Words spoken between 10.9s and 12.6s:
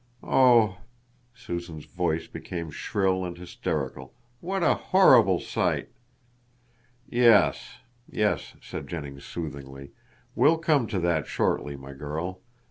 that shortly, my girl.